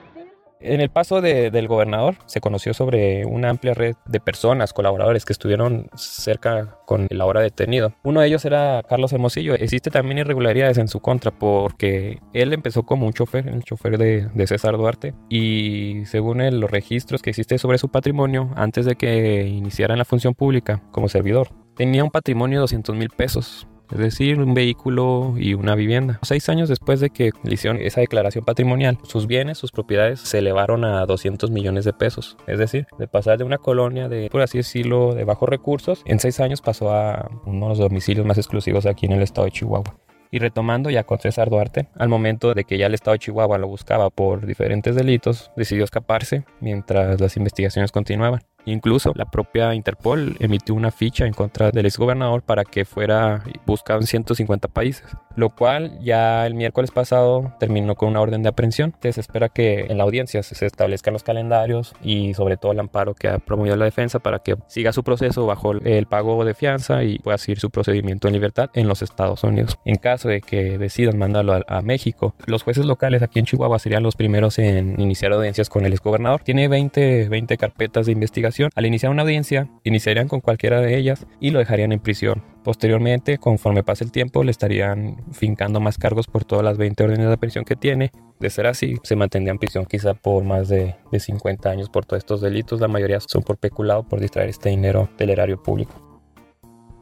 En 0.63 0.79
el 0.79 0.89
paso 0.89 1.21
del 1.21 1.67
gobernador 1.67 2.15
se 2.27 2.39
conoció 2.39 2.73
sobre 2.73 3.25
una 3.25 3.49
amplia 3.49 3.73
red 3.73 3.95
de 4.05 4.19
personas, 4.19 4.73
colaboradores 4.73 5.25
que 5.25 5.33
estuvieron 5.33 5.89
cerca 5.95 6.77
con 6.85 7.07
el 7.09 7.19
ahora 7.21 7.41
detenido. 7.41 7.93
Uno 8.03 8.21
de 8.21 8.27
ellos 8.27 8.45
era 8.45 8.83
Carlos 8.87 9.11
Hermosillo. 9.11 9.55
Existe 9.55 9.89
también 9.89 10.19
irregularidades 10.19 10.77
en 10.77 10.87
su 10.87 10.99
contra 10.99 11.31
porque 11.31 12.19
él 12.33 12.53
empezó 12.53 12.83
como 12.83 13.07
un 13.07 13.13
chofer, 13.13 13.47
el 13.47 13.63
chofer 13.63 13.97
de, 13.97 14.27
de 14.33 14.47
César 14.47 14.77
Duarte, 14.77 15.15
y 15.29 16.05
según 16.05 16.41
los 16.59 16.69
registros 16.69 17.21
que 17.21 17.31
existen 17.31 17.57
sobre 17.57 17.77
su 17.77 17.89
patrimonio, 17.89 18.51
antes 18.55 18.85
de 18.85 18.95
que 18.95 19.47
iniciara 19.47 19.93
en 19.93 19.99
la 19.99 20.05
función 20.05 20.35
pública 20.35 20.83
como 20.91 21.09
servidor, 21.09 21.49
tenía 21.75 22.03
un 22.03 22.11
patrimonio 22.11 22.59
de 22.59 22.61
200 22.61 22.95
mil 22.95 23.09
pesos 23.09 23.67
es 23.91 23.97
decir, 23.97 24.39
un 24.39 24.53
vehículo 24.53 25.33
y 25.37 25.53
una 25.53 25.75
vivienda. 25.75 26.19
Seis 26.21 26.49
años 26.49 26.69
después 26.69 26.99
de 26.99 27.09
que 27.09 27.31
le 27.43 27.53
hicieron 27.53 27.81
esa 27.81 28.01
declaración 28.01 28.45
patrimonial, 28.45 28.97
sus 29.03 29.27
bienes, 29.27 29.57
sus 29.57 29.71
propiedades 29.71 30.19
se 30.21 30.39
elevaron 30.39 30.83
a 30.83 31.05
200 31.05 31.51
millones 31.51 31.85
de 31.85 31.93
pesos. 31.93 32.37
Es 32.47 32.59
decir, 32.59 32.87
de 32.97 33.07
pasar 33.07 33.37
de 33.37 33.43
una 33.43 33.57
colonia 33.57 34.09
de, 34.09 34.29
por 34.29 34.41
así 34.41 34.57
decirlo, 34.57 35.13
de 35.13 35.23
bajos 35.23 35.49
recursos, 35.49 36.01
en 36.05 36.19
seis 36.19 36.39
años 36.39 36.61
pasó 36.61 36.91
a 36.91 37.29
uno 37.45 37.65
de 37.65 37.69
los 37.69 37.79
domicilios 37.79 38.25
más 38.25 38.37
exclusivos 38.37 38.85
aquí 38.85 39.05
en 39.05 39.13
el 39.13 39.21
estado 39.21 39.45
de 39.45 39.51
Chihuahua. 39.51 39.95
Y 40.33 40.39
retomando 40.39 40.89
ya 40.89 41.03
con 41.03 41.19
César 41.19 41.49
Duarte, 41.49 41.89
al 41.97 42.07
momento 42.07 42.53
de 42.53 42.63
que 42.63 42.77
ya 42.77 42.85
el 42.85 42.93
estado 42.93 43.13
de 43.13 43.19
Chihuahua 43.19 43.57
lo 43.57 43.67
buscaba 43.67 44.09
por 44.09 44.45
diferentes 44.45 44.95
delitos, 44.95 45.51
decidió 45.57 45.83
escaparse 45.83 46.45
mientras 46.61 47.19
las 47.19 47.35
investigaciones 47.35 47.91
continuaban. 47.91 48.41
Incluso 48.65 49.13
la 49.15 49.25
propia 49.25 49.73
Interpol 49.73 50.35
emitió 50.39 50.75
una 50.75 50.91
ficha 50.91 51.25
en 51.25 51.33
contra 51.33 51.71
del 51.71 51.85
exgobernador 51.85 52.41
para 52.41 52.63
que 52.63 52.85
fuera 52.85 53.43
buscado 53.65 53.99
en 53.99 54.07
150 54.07 54.67
países, 54.67 55.05
lo 55.35 55.49
cual 55.49 55.99
ya 56.01 56.45
el 56.45 56.53
miércoles 56.53 56.91
pasado 56.91 57.53
terminó 57.59 57.95
con 57.95 58.09
una 58.09 58.21
orden 58.21 58.43
de 58.43 58.49
aprehensión. 58.49 58.95
Se 59.01 59.09
espera 59.09 59.49
que 59.49 59.87
en 59.89 59.97
la 59.97 60.03
audiencia 60.03 60.43
se 60.43 60.65
establezcan 60.65 61.13
los 61.13 61.23
calendarios 61.23 61.93
y 62.03 62.33
sobre 62.33 62.57
todo 62.57 62.71
el 62.71 62.79
amparo 62.79 63.15
que 63.15 63.27
ha 63.27 63.39
promovido 63.39 63.75
la 63.75 63.85
defensa 63.85 64.19
para 64.19 64.39
que 64.39 64.55
siga 64.67 64.93
su 64.93 65.03
proceso 65.03 65.45
bajo 65.45 65.73
el 65.73 66.05
pago 66.05 66.43
de 66.45 66.53
fianza 66.53 67.03
y 67.03 67.19
pueda 67.19 67.37
seguir 67.37 67.59
su 67.59 67.69
procedimiento 67.69 68.27
en 68.27 68.33
libertad 68.33 68.69
en 68.73 68.87
los 68.87 69.01
Estados 69.01 69.43
Unidos. 69.43 69.77
En 69.85 69.95
caso 69.95 70.29
de 70.29 70.41
que 70.41 70.77
decidan 70.77 71.17
mandarlo 71.17 71.61
a, 71.67 71.81
México, 71.81 72.35
los 72.45 72.61
jueces 72.61 72.85
locales 72.85 73.23
aquí 73.23 73.39
en 73.39 73.45
Chihuahua 73.45 73.79
serían 73.79 74.03
los 74.03 74.15
primeros 74.15 74.59
en 74.59 74.99
iniciar 75.01 75.33
audiencias 75.33 75.67
con 75.67 75.83
el 75.83 75.93
exgobernador. 75.93 76.41
Tiene 76.41 76.67
20, 76.67 77.27
20 77.27 77.57
carpetas 77.57 78.05
de 78.05 78.11
investigación 78.11 78.50
al 78.75 78.85
iniciar 78.85 79.11
una 79.11 79.23
audiencia, 79.23 79.69
iniciarían 79.83 80.27
con 80.27 80.41
cualquiera 80.41 80.81
de 80.81 80.97
ellas 80.97 81.25
y 81.39 81.51
lo 81.51 81.59
dejarían 81.59 81.91
en 81.91 81.99
prisión. 81.99 82.43
Posteriormente, 82.63 83.37
conforme 83.37 83.83
pase 83.83 84.03
el 84.03 84.11
tiempo, 84.11 84.43
le 84.43 84.51
estarían 84.51 85.17
fincando 85.31 85.79
más 85.79 85.97
cargos 85.97 86.27
por 86.27 86.45
todas 86.45 86.63
las 86.63 86.77
20 86.77 87.03
órdenes 87.03 87.29
de 87.29 87.37
prisión 87.37 87.65
que 87.65 87.75
tiene. 87.75 88.11
De 88.39 88.49
ser 88.49 88.67
así, 88.67 88.95
se 89.03 89.15
mantendría 89.15 89.51
en 89.51 89.59
prisión 89.59 89.85
quizá 89.85 90.13
por 90.13 90.43
más 90.43 90.69
de, 90.69 90.95
de 91.11 91.19
50 91.19 91.69
años 91.69 91.89
por 91.89 92.05
todos 92.05 92.19
estos 92.19 92.41
delitos. 92.41 92.79
La 92.79 92.87
mayoría 92.87 93.19
son 93.19 93.43
por 93.43 93.57
peculado, 93.57 94.03
por 94.03 94.19
distraer 94.19 94.49
este 94.49 94.69
dinero 94.69 95.09
del 95.17 95.31
erario 95.31 95.61
público. 95.61 96.11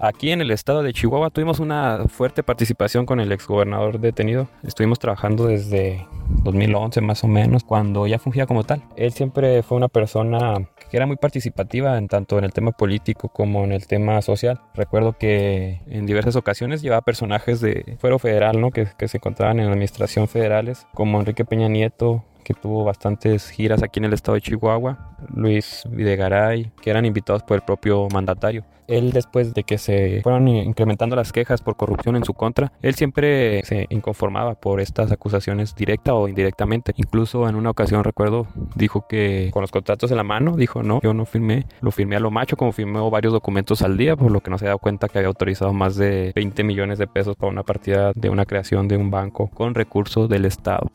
Aquí 0.01 0.31
en 0.31 0.39
el 0.39 0.51
estado 0.51 0.81
de 0.81 0.93
Chihuahua 0.93 1.29
tuvimos 1.29 1.59
una 1.59 2.05
fuerte 2.07 2.41
participación 2.41 3.05
con 3.05 3.19
el 3.19 3.33
exgobernador 3.33 3.99
detenido. 3.99 4.47
Estuvimos 4.63 4.97
trabajando 4.97 5.47
desde 5.47 6.07
2011 6.43 7.01
más 7.01 7.25
o 7.25 7.27
menos, 7.27 7.65
cuando 7.65 8.07
ya 8.07 8.17
fungía 8.17 8.45
como 8.45 8.63
tal. 8.63 8.81
Él 8.95 9.11
siempre 9.11 9.61
fue 9.61 9.75
una 9.75 9.89
persona 9.89 10.69
que 10.89 10.97
era 10.97 11.05
muy 11.05 11.17
participativa 11.17 11.97
en 11.97 12.07
tanto 12.07 12.37
en 12.37 12.43
el 12.43 12.53
tema 12.53 12.71
político 12.71 13.29
como 13.29 13.63
en 13.63 13.71
el 13.71 13.87
tema 13.87 14.21
social. 14.21 14.61
Recuerdo 14.73 15.13
que 15.13 15.81
en 15.87 16.05
diversas 16.05 16.35
ocasiones 16.35 16.81
llevaba 16.81 17.01
personajes 17.01 17.61
de 17.61 17.97
fuero 17.99 18.19
federal, 18.19 18.59
¿no? 18.59 18.71
Que, 18.71 18.87
que 18.97 19.07
se 19.07 19.17
encontraban 19.17 19.59
en 19.59 19.67
administración 19.67 20.27
federales, 20.27 20.87
como 20.93 21.19
Enrique 21.19 21.45
Peña 21.45 21.67
Nieto, 21.69 22.23
que 22.43 22.53
tuvo 22.53 22.83
bastantes 22.83 23.49
giras 23.49 23.83
aquí 23.83 23.99
en 23.99 24.05
el 24.05 24.13
estado 24.13 24.35
de 24.35 24.41
Chihuahua, 24.41 25.15
Luis 25.33 25.83
Videgaray, 25.89 26.71
que 26.81 26.89
eran 26.89 27.05
invitados 27.05 27.43
por 27.43 27.55
el 27.55 27.61
propio 27.61 28.07
mandatario. 28.11 28.63
Él 28.87 29.11
después 29.11 29.53
de 29.53 29.63
que 29.63 29.77
se 29.77 30.21
fueron 30.23 30.47
incrementando 30.47 31.15
las 31.15 31.31
quejas 31.31 31.61
por 31.61 31.75
corrupción 31.75 32.15
en 32.15 32.23
su 32.23 32.33
contra, 32.33 32.71
él 32.81 32.95
siempre 32.95 33.63
se 33.63 33.85
inconformaba 33.89 34.55
por 34.55 34.81
estas 34.81 35.11
acusaciones 35.11 35.75
directa 35.75 36.15
o 36.15 36.27
indirectamente. 36.27 36.93
Incluso 36.97 37.47
en 37.47 37.55
una 37.55 37.69
ocasión 37.69 38.03
recuerdo 38.03 38.47
dijo 38.75 39.05
que 39.07 39.51
con 39.53 39.61
los 39.61 39.69
contratos 39.69 40.09
en 40.09 40.17
la 40.17 40.23
mano, 40.23 40.57
dijo 40.57 40.81
no, 40.81 41.01
yo 41.03 41.13
no 41.13 41.25
firmé, 41.25 41.67
lo 41.81 41.91
firmé 41.91 42.15
a 42.15 42.19
lo 42.19 42.31
macho 42.31 42.57
como 42.57 42.71
firmó 42.71 43.11
varios 43.11 43.31
documentos 43.31 43.83
al 43.83 43.95
día, 43.95 44.15
por 44.15 44.31
lo 44.31 44.41
que 44.41 44.49
no 44.49 44.57
se 44.57 44.65
dado 44.65 44.79
cuenta 44.79 45.07
que 45.07 45.19
había 45.19 45.27
autorizado 45.27 45.71
más 45.71 45.95
de 45.95 46.31
20 46.35 46.63
millones 46.63 46.97
de 46.97 47.05
pesos 47.05 47.35
para 47.35 47.51
una 47.51 47.61
partida 47.61 48.11
de 48.15 48.29
una 48.29 48.45
creación 48.45 48.87
de 48.87 48.97
un 48.97 49.11
banco 49.11 49.49
con 49.53 49.75
recursos 49.75 50.29
del 50.29 50.45
Estado. 50.45 50.89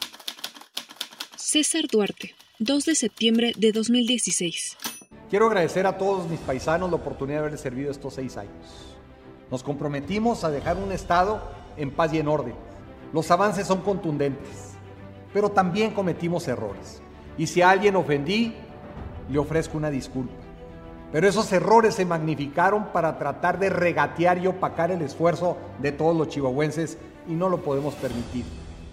César 1.55 1.85
Duarte, 1.87 2.35
2 2.59 2.85
de 2.85 2.97
septiembre 2.97 3.53
de 3.57 3.71
2016. 3.71 4.77
Quiero 5.31 5.47
agradecer 5.47 5.87
a 5.87 5.97
todos 5.97 6.29
mis 6.29 6.41
paisanos 6.41 6.91
la 6.91 6.97
oportunidad 6.97 7.37
de 7.37 7.41
haberles 7.43 7.61
servido 7.61 7.93
estos 7.93 8.15
seis 8.15 8.37
años. 8.37 8.97
Nos 9.53 9.63
comprometimos 9.63 10.43
a 10.43 10.51
dejar 10.51 10.79
un 10.79 10.91
Estado 10.91 11.41
en 11.77 11.93
paz 11.93 12.13
y 12.13 12.19
en 12.19 12.27
orden. 12.27 12.55
Los 13.13 13.31
avances 13.31 13.69
son 13.69 13.83
contundentes, 13.83 14.73
pero 15.33 15.49
también 15.49 15.93
cometimos 15.93 16.49
errores. 16.49 17.01
Y 17.39 17.47
si 17.47 17.63
a 17.63 17.71
alguien 17.71 17.95
ofendí, 17.95 18.53
le 19.31 19.39
ofrezco 19.39 19.79
una 19.79 19.91
disculpa. 19.91 20.35
Pero 21.13 21.29
esos 21.29 21.53
errores 21.53 21.95
se 21.95 22.05
magnificaron 22.05 22.87
para 22.87 23.17
tratar 23.17 23.61
de 23.61 23.71
regatear 23.71 24.39
y 24.39 24.49
opacar 24.49 24.91
el 24.91 25.03
esfuerzo 25.03 25.57
de 25.79 25.93
todos 25.93 26.17
los 26.17 26.27
chihuahuenses 26.31 26.99
y 27.29 27.33
no 27.35 27.49
lo 27.49 27.63
podemos 27.63 27.95
permitir 27.95 28.45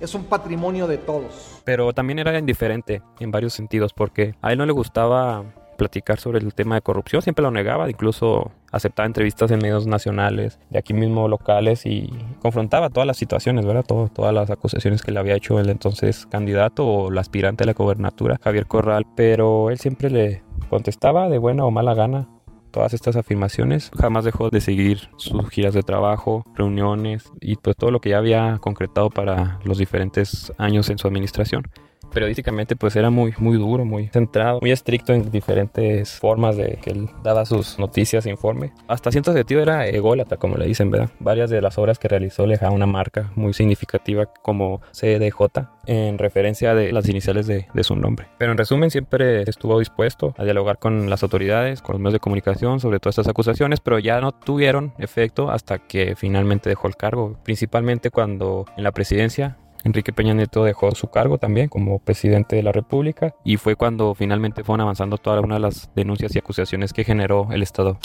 es 0.02 0.16
un 0.16 0.26
patrimonio 0.26 0.88
de 0.88 0.98
todos. 0.98 1.62
Pero 1.64 1.94
también 1.94 2.20
era 2.20 2.38
indiferente 2.38 3.02
en 3.20 3.32
varios 3.32 3.54
sentidos 3.54 3.94
porque 3.94 4.36
a 4.42 4.52
él 4.52 4.58
no 4.58 4.66
le 4.66 4.74
gustaba 4.74 5.46
platicar 5.78 6.20
sobre 6.20 6.40
el 6.40 6.54
tema 6.54 6.76
de 6.76 6.82
corrupción, 6.82 7.24
siempre 7.24 7.42
lo 7.42 7.50
negaba, 7.50 7.90
incluso 7.90 8.52
aceptaba 8.72 9.08
entrevistas 9.08 9.50
en 9.50 9.60
medios 9.60 9.88
nacionales, 9.88 10.60
de 10.70 10.78
aquí 10.78 10.94
mismo 10.94 11.28
locales 11.28 11.88
y 11.88 12.08
confrontaba 12.40 12.92
todas 12.92 13.08
las 13.08 13.18
situaciones, 13.18 13.66
¿verdad? 13.66 13.84
todas 13.84 14.34
las 14.34 14.52
acusaciones 14.52 15.02
que 15.02 15.12
le 15.12 15.20
había 15.20 15.36
hecho 15.36 15.60
el 15.60 15.70
entonces 15.70 16.28
candidato 16.28 16.86
o 16.86 17.10
el 17.10 17.18
aspirante 17.18 17.64
a 17.64 17.68
la 17.68 17.74
gobernatura, 17.74 18.38
Javier 18.44 18.68
Corral, 18.68 19.08
pero 19.16 19.72
él 19.72 19.80
siempre 19.80 20.12
le 20.12 20.44
contestaba 20.70 21.30
de 21.30 21.40
buena 21.40 21.66
o 21.66 21.72
mala 21.72 21.96
gana 21.96 22.28
todas 22.72 22.94
estas 22.94 23.16
afirmaciones, 23.16 23.92
jamás 24.00 24.26
dejó 24.26 24.50
de 24.50 24.62
seguir 24.62 25.10
sus 25.18 25.50
giras 25.50 25.74
de 25.74 25.84
trabajo, 25.84 26.46
reuniones 26.56 27.32
y 27.40 27.56
pues 27.58 27.76
todo 27.76 27.92
lo 27.92 28.00
que 28.00 28.10
ya 28.10 28.18
había 28.18 28.58
concretado 28.60 29.10
para 29.10 29.60
los 29.64 29.78
diferentes 29.78 30.52
años 30.58 30.90
en 30.90 30.98
su 30.98 31.08
administración 31.08 31.64
periodísticamente 32.12 32.76
pues 32.76 32.96
era 32.96 33.10
muy, 33.10 33.34
muy 33.38 33.58
duro, 33.58 33.86
muy 33.86 34.08
centrado, 34.08 34.60
muy 34.62 34.72
estricto 34.72 35.14
en 35.14 35.32
diferentes 35.32 36.12
formas 36.20 36.58
de 36.58 36.80
que 36.82 36.92
él 36.92 37.10
daba 37.24 37.46
sus 37.46 37.80
noticias, 37.80 38.26
informe. 38.26 38.72
Hasta 38.88 39.12
cierto 39.12 39.34
sentido 39.34 39.62
era 39.62 39.88
ególatra, 39.88 40.38
como 40.38 40.58
le 40.58 40.66
dicen, 40.66 40.92
¿verdad? 40.92 41.10
Varias 41.20 41.50
de 41.50 41.62
las 41.62 41.78
obras 41.78 42.00
que 42.00 42.08
realizó 42.08 42.46
le 42.46 42.54
dejaban 42.54 42.76
una 42.76 42.86
marca 42.86 43.32
muy 43.36 43.54
significativa 43.54 44.26
como 44.26 44.82
CDJ 44.92 45.68
en 45.88 46.18
referencia 46.18 46.76
de 46.76 46.92
las 46.92 47.10
iniciales 47.10 47.48
de, 47.48 47.68
de 47.74 47.84
su 47.84 47.96
nombre. 47.96 48.28
Pero 48.38 48.52
en 48.52 48.58
resumen 48.58 48.92
siempre 48.92 49.44
estuvo 49.44 49.80
dispuesto 49.80 50.34
a 50.38 50.44
dialogar 50.44 50.78
con 50.78 51.10
las 51.10 51.24
autoridades, 51.24 51.82
con 51.82 51.94
los 51.94 52.02
medios 52.02 52.14
de 52.14 52.20
comunicación 52.20 52.80
sobre 52.80 53.00
todas 53.00 53.14
estas 53.14 53.30
acusaciones, 53.30 53.80
pero 53.80 54.00
ya 54.00 54.22
no 54.22 54.32
tuvieron 54.32 54.94
efecto 55.00 55.50
hasta 55.50 55.80
que 55.80 56.16
finalmente 56.16 56.70
dejó 56.70 56.88
el 56.88 56.96
cargo, 56.96 57.38
principalmente 57.44 58.12
cuando 58.12 58.66
en 58.78 58.84
la 58.84 58.92
presidencia 58.92 59.58
Enrique 59.84 60.14
Peña 60.14 60.34
Nieto 60.34 60.64
dejó 60.64 60.94
su 60.94 61.10
cargo 61.10 61.40
también 61.40 61.68
como 61.68 62.00
presidente 62.00 62.56
de 62.56 62.64
la 62.64 62.72
República 62.72 63.34
y 63.44 63.58
fue 63.58 63.76
cuando 63.76 64.14
finalmente 64.14 64.64
fueron 64.64 64.82
avanzando 64.82 65.18
todas 65.18 65.44
una 65.44 65.56
de 65.56 65.62
las 65.62 65.90
denuncias 65.96 66.36
y 66.36 66.40
acusaciones 66.40 66.94
que 66.94 67.04
generó 67.04 67.48
el 67.52 67.64
Estado. 67.64 68.00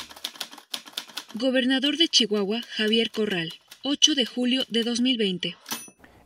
Gobernador 1.35 1.99
de 1.99 2.09
Chihuahua, 2.09 2.63
Javier 2.77 3.11
Corral, 3.11 3.53
8 3.85 4.15
de 4.15 4.25
julio 4.25 4.63
de 4.71 4.85
2020. 4.85 5.57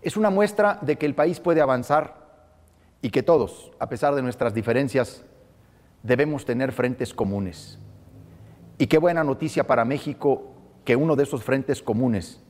Es 0.03 0.17
una 0.17 0.31
muestra 0.31 0.79
de 0.83 0.97
que 0.97 1.07
el 1.07 1.17
país 1.17 1.41
puede 1.41 1.61
avanzar 1.61 2.55
y 3.03 3.11
que 3.11 3.25
todos, 3.25 3.73
a 3.81 3.89
pesar 3.89 4.15
de 4.15 4.23
nuestras 4.23 4.55
diferencias, 4.55 5.25
debemos 6.05 6.45
tener 6.45 6.71
frentes 6.71 7.13
comunes. 7.13 7.79
Y 8.79 8.87
qué 8.87 8.99
buena 8.99 9.25
noticia 9.25 9.67
para 9.67 9.85
México 9.85 10.55
que 10.85 10.95
uno 10.95 11.17
de 11.17 11.25
esos 11.25 11.43
frentes 11.43 11.83
comunes 11.83 12.41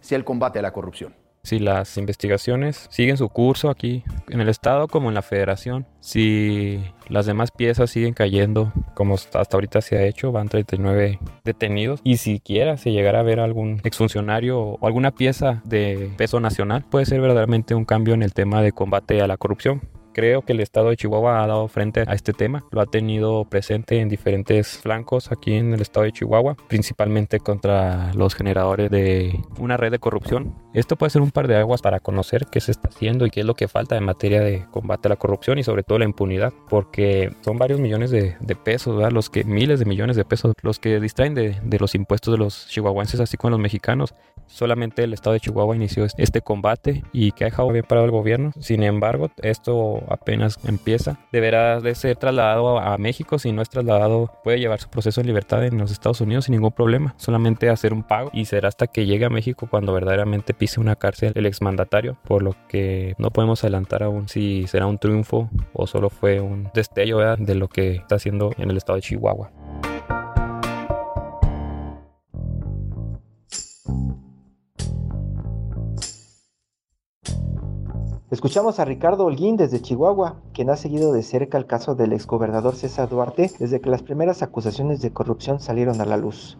sea 0.00 0.16
el 0.16 0.24
combate 0.24 0.58
a 0.58 0.62
la 0.62 0.72
corrupción 0.72 1.14
si 1.44 1.58
las 1.58 1.96
investigaciones 1.96 2.86
siguen 2.90 3.16
su 3.16 3.28
curso 3.28 3.68
aquí 3.68 4.04
en 4.28 4.40
el 4.40 4.48
estado 4.48 4.86
como 4.88 5.08
en 5.08 5.14
la 5.14 5.22
federación, 5.22 5.86
si 6.00 6.80
las 7.08 7.26
demás 7.26 7.50
piezas 7.50 7.90
siguen 7.90 8.14
cayendo 8.14 8.72
como 8.94 9.14
hasta 9.14 9.40
ahorita 9.52 9.80
se 9.80 9.96
ha 9.98 10.04
hecho, 10.04 10.32
van 10.32 10.48
39 10.48 11.18
detenidos. 11.44 12.00
Y 12.04 12.18
si 12.18 12.34
siquiera 12.34 12.76
se 12.76 12.92
llegara 12.92 13.20
a 13.20 13.24
ver 13.24 13.40
algún 13.40 13.80
exfuncionario 13.84 14.60
o 14.60 14.86
alguna 14.86 15.10
pieza 15.10 15.62
de 15.64 16.12
peso 16.16 16.40
nacional, 16.40 16.84
puede 16.88 17.06
ser 17.06 17.20
verdaderamente 17.20 17.74
un 17.74 17.84
cambio 17.84 18.14
en 18.14 18.22
el 18.22 18.32
tema 18.32 18.62
de 18.62 18.72
combate 18.72 19.20
a 19.20 19.26
la 19.26 19.36
corrupción 19.36 19.82
Creo 20.12 20.42
que 20.42 20.52
el 20.52 20.60
estado 20.60 20.90
de 20.90 20.96
Chihuahua 20.96 21.42
ha 21.42 21.46
dado 21.46 21.68
frente 21.68 22.04
a 22.06 22.12
este 22.12 22.32
tema, 22.32 22.64
lo 22.70 22.80
ha 22.80 22.86
tenido 22.86 23.44
presente 23.44 24.00
en 24.00 24.08
diferentes 24.08 24.78
flancos 24.78 25.32
aquí 25.32 25.54
en 25.54 25.72
el 25.72 25.80
estado 25.80 26.04
de 26.04 26.12
Chihuahua, 26.12 26.56
principalmente 26.68 27.40
contra 27.40 28.12
los 28.14 28.34
generadores 28.34 28.90
de 28.90 29.40
una 29.58 29.76
red 29.76 29.90
de 29.90 29.98
corrupción. 29.98 30.54
Esto 30.74 30.96
puede 30.96 31.10
ser 31.10 31.22
un 31.22 31.30
par 31.30 31.48
de 31.48 31.56
aguas 31.56 31.82
para 31.82 32.00
conocer 32.00 32.46
qué 32.50 32.60
se 32.60 32.72
está 32.72 32.88
haciendo 32.88 33.26
y 33.26 33.30
qué 33.30 33.40
es 33.40 33.46
lo 33.46 33.54
que 33.54 33.68
falta 33.68 33.96
en 33.96 34.04
materia 34.04 34.40
de 34.40 34.66
combate 34.70 35.08
a 35.08 35.10
la 35.10 35.16
corrupción 35.16 35.58
y 35.58 35.62
sobre 35.62 35.82
todo 35.82 35.98
la 35.98 36.04
impunidad, 36.04 36.52
porque 36.68 37.30
son 37.40 37.58
varios 37.58 37.80
millones 37.80 38.10
de, 38.10 38.36
pesos, 38.64 38.96
¿verdad? 38.96 39.12
los 39.12 39.30
que 39.30 39.44
miles 39.44 39.78
de 39.78 39.86
millones 39.86 40.16
de 40.16 40.24
pesos, 40.24 40.54
los 40.62 40.78
que 40.78 41.00
distraen 41.00 41.34
de, 41.34 41.58
de 41.62 41.78
los 41.78 41.94
impuestos 41.94 42.32
de 42.32 42.38
los 42.38 42.66
chihuahuenses, 42.68 43.20
así 43.20 43.36
como 43.36 43.52
los 43.52 43.60
mexicanos. 43.60 44.14
Solamente 44.46 45.04
el 45.04 45.14
estado 45.14 45.32
de 45.32 45.40
Chihuahua 45.40 45.76
inició 45.76 46.06
este 46.18 46.42
combate 46.42 47.02
y 47.12 47.32
que 47.32 47.44
ha 47.44 47.46
dejado 47.46 47.70
bien 47.70 47.86
parado 47.88 48.04
el 48.04 48.10
gobierno. 48.10 48.50
Sin 48.60 48.82
embargo, 48.82 49.30
esto 49.42 50.01
apenas 50.08 50.58
empieza. 50.64 51.18
Deberá 51.32 51.80
de 51.80 51.94
ser 51.94 52.16
trasladado 52.16 52.78
a 52.78 52.96
México. 52.98 53.38
Si 53.38 53.52
no 53.52 53.62
es 53.62 53.70
trasladado, 53.70 54.30
puede 54.44 54.58
llevar 54.58 54.80
su 54.80 54.88
proceso 54.88 55.20
en 55.20 55.26
libertad 55.26 55.64
en 55.64 55.78
los 55.78 55.90
Estados 55.90 56.20
Unidos 56.20 56.46
sin 56.46 56.54
ningún 56.54 56.72
problema. 56.72 57.14
Solamente 57.16 57.68
hacer 57.68 57.92
un 57.92 58.02
pago 58.02 58.30
y 58.32 58.44
será 58.44 58.68
hasta 58.68 58.86
que 58.86 59.06
llegue 59.06 59.24
a 59.24 59.30
México 59.30 59.66
cuando 59.70 59.92
verdaderamente 59.92 60.54
pise 60.54 60.80
una 60.80 60.96
cárcel 60.96 61.32
el 61.34 61.46
exmandatario. 61.46 62.16
Por 62.24 62.42
lo 62.42 62.54
que 62.68 63.14
no 63.18 63.30
podemos 63.30 63.62
adelantar 63.64 64.02
aún 64.02 64.28
si 64.28 64.66
será 64.66 64.86
un 64.86 64.98
triunfo 64.98 65.50
o 65.72 65.86
solo 65.86 66.10
fue 66.10 66.40
un 66.40 66.70
destello 66.74 67.18
de 67.36 67.54
lo 67.54 67.68
que 67.68 67.96
está 67.96 68.16
haciendo 68.16 68.52
en 68.58 68.70
el 68.70 68.76
estado 68.76 68.96
de 68.96 69.02
Chihuahua. 69.02 69.50
Escuchamos 78.32 78.80
a 78.80 78.86
Ricardo 78.86 79.26
Holguín 79.26 79.58
desde 79.58 79.82
Chihuahua, 79.82 80.36
quien 80.54 80.70
ha 80.70 80.76
seguido 80.76 81.12
de 81.12 81.22
cerca 81.22 81.58
el 81.58 81.66
caso 81.66 81.94
del 81.94 82.14
exgobernador 82.14 82.74
César 82.74 83.10
Duarte 83.10 83.52
desde 83.58 83.82
que 83.82 83.90
las 83.90 84.02
primeras 84.02 84.42
acusaciones 84.42 85.02
de 85.02 85.12
corrupción 85.12 85.60
salieron 85.60 86.00
a 86.00 86.06
la 86.06 86.16
luz. 86.16 86.56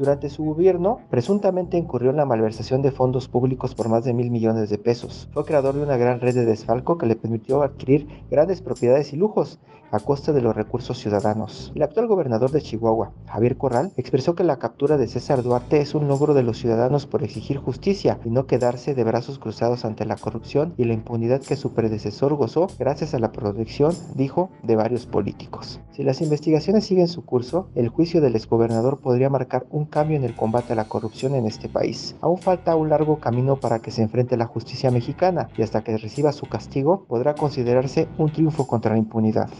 Durante 0.00 0.30
su 0.30 0.44
gobierno, 0.44 1.00
presuntamente 1.10 1.76
incurrió 1.76 2.08
en 2.08 2.16
la 2.16 2.24
malversación 2.24 2.80
de 2.80 2.90
fondos 2.90 3.28
públicos 3.28 3.74
por 3.74 3.90
más 3.90 4.02
de 4.02 4.14
mil 4.14 4.30
millones 4.30 4.70
de 4.70 4.78
pesos. 4.78 5.28
Fue 5.34 5.44
creador 5.44 5.74
de 5.74 5.82
una 5.82 5.98
gran 5.98 6.20
red 6.20 6.34
de 6.34 6.46
desfalco 6.46 6.96
que 6.96 7.04
le 7.04 7.16
permitió 7.16 7.62
adquirir 7.62 8.08
grandes 8.30 8.62
propiedades 8.62 9.12
y 9.12 9.16
lujos 9.16 9.58
a 9.90 10.00
costa 10.00 10.32
de 10.32 10.40
los 10.40 10.54
recursos 10.54 10.98
ciudadanos. 10.98 11.72
El 11.74 11.82
actual 11.82 12.06
gobernador 12.06 12.50
de 12.50 12.62
Chihuahua, 12.62 13.12
Javier 13.26 13.56
Corral, 13.56 13.92
expresó 13.96 14.34
que 14.34 14.44
la 14.44 14.58
captura 14.58 14.96
de 14.96 15.08
César 15.08 15.42
Duarte 15.42 15.80
es 15.80 15.94
un 15.94 16.08
logro 16.08 16.34
de 16.34 16.42
los 16.42 16.58
ciudadanos 16.58 17.06
por 17.06 17.22
exigir 17.22 17.58
justicia 17.58 18.18
y 18.24 18.30
no 18.30 18.46
quedarse 18.46 18.94
de 18.94 19.04
brazos 19.04 19.38
cruzados 19.38 19.84
ante 19.84 20.04
la 20.04 20.16
corrupción 20.16 20.74
y 20.76 20.84
la 20.84 20.94
impunidad 20.94 21.40
que 21.40 21.56
su 21.56 21.72
predecesor 21.72 22.34
gozó 22.34 22.68
gracias 22.78 23.14
a 23.14 23.18
la 23.18 23.32
protección, 23.32 23.94
dijo, 24.14 24.50
de 24.62 24.76
varios 24.76 25.06
políticos. 25.06 25.80
Si 25.90 26.02
las 26.02 26.20
investigaciones 26.20 26.84
siguen 26.84 27.08
su 27.08 27.24
curso, 27.24 27.68
el 27.74 27.88
juicio 27.88 28.20
del 28.20 28.36
exgobernador 28.36 29.00
podría 29.00 29.28
marcar 29.28 29.66
un 29.70 29.86
cambio 29.90 30.16
en 30.16 30.24
el 30.24 30.34
combate 30.34 30.72
a 30.72 30.76
la 30.76 30.86
corrupción 30.86 31.34
en 31.34 31.46
este 31.46 31.68
país. 31.68 32.16
Aún 32.22 32.38
falta 32.38 32.76
un 32.76 32.88
largo 32.88 33.18
camino 33.18 33.56
para 33.56 33.80
que 33.80 33.90
se 33.90 34.02
enfrente 34.02 34.36
la 34.36 34.46
justicia 34.46 34.90
mexicana 34.90 35.48
y 35.58 35.62
hasta 35.62 35.82
que 35.82 35.98
reciba 35.98 36.32
su 36.32 36.46
castigo 36.46 37.04
podrá 37.06 37.34
considerarse 37.34 38.08
un 38.16 38.32
triunfo 38.32 38.66
contra 38.66 38.92
la 38.92 38.98
impunidad. 38.98 39.50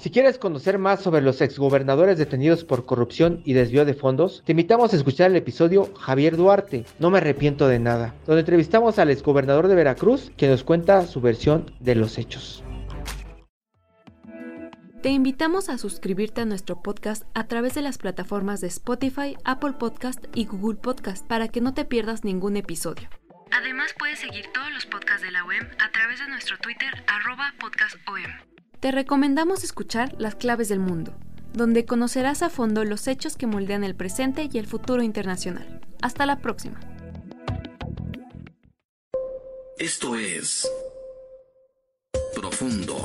Si 0.00 0.08
quieres 0.08 0.38
conocer 0.38 0.78
más 0.78 1.00
sobre 1.00 1.20
los 1.20 1.42
exgobernadores 1.42 2.16
detenidos 2.16 2.64
por 2.64 2.86
corrupción 2.86 3.42
y 3.44 3.52
desvío 3.52 3.84
de 3.84 3.92
fondos, 3.92 4.42
te 4.46 4.52
invitamos 4.52 4.94
a 4.94 4.96
escuchar 4.96 5.30
el 5.30 5.36
episodio 5.36 5.90
Javier 5.94 6.38
Duarte, 6.38 6.86
No 6.98 7.10
me 7.10 7.18
arrepiento 7.18 7.68
de 7.68 7.80
nada, 7.80 8.14
donde 8.26 8.40
entrevistamos 8.40 8.98
al 8.98 9.10
exgobernador 9.10 9.68
de 9.68 9.74
Veracruz 9.74 10.32
que 10.38 10.48
nos 10.48 10.64
cuenta 10.64 11.06
su 11.06 11.20
versión 11.20 11.70
de 11.80 11.96
los 11.96 12.16
hechos. 12.16 12.64
Te 15.02 15.08
invitamos 15.08 15.68
a 15.68 15.78
suscribirte 15.78 16.42
a 16.42 16.44
nuestro 16.44 16.82
podcast 16.82 17.24
a 17.34 17.46
través 17.46 17.74
de 17.74 17.82
las 17.82 17.98
plataformas 17.98 18.60
de 18.60 18.66
Spotify, 18.66 19.36
Apple 19.44 19.72
Podcast 19.78 20.24
y 20.34 20.44
Google 20.44 20.78
Podcast 20.78 21.26
para 21.26 21.48
que 21.48 21.60
no 21.60 21.72
te 21.72 21.84
pierdas 21.84 22.22
ningún 22.24 22.56
episodio. 22.56 23.08
Además 23.50 23.94
puedes 23.98 24.20
seguir 24.20 24.46
todos 24.52 24.70
los 24.72 24.86
podcasts 24.86 25.22
de 25.22 25.30
la 25.30 25.44
OEM 25.44 25.66
a 25.78 25.90
través 25.90 26.20
de 26.20 26.28
nuestro 26.28 26.58
Twitter 26.58 27.04
arroba 27.08 27.54
podcastom 27.58 28.14
te 28.80 28.92
recomendamos 28.92 29.62
escuchar 29.62 30.14
Las 30.18 30.36
Claves 30.36 30.70
del 30.70 30.80
Mundo, 30.80 31.12
donde 31.52 31.84
conocerás 31.84 32.42
a 32.42 32.48
fondo 32.48 32.82
los 32.84 33.06
hechos 33.08 33.36
que 33.36 33.46
moldean 33.46 33.84
el 33.84 33.94
presente 33.94 34.48
y 34.50 34.56
el 34.56 34.66
futuro 34.66 35.02
internacional. 35.02 35.82
Hasta 36.00 36.24
la 36.24 36.38
próxima. 36.38 36.80
Esto 39.78 40.16
es 40.16 40.66
Profundo, 42.34 43.04